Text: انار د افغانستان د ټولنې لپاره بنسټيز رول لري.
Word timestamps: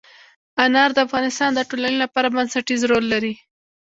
انار 0.65 0.89
د 0.93 0.97
افغانستان 1.07 1.49
د 1.53 1.59
ټولنې 1.69 1.97
لپاره 2.03 2.33
بنسټيز 2.35 2.81
رول 2.91 3.05
لري. 3.13 3.33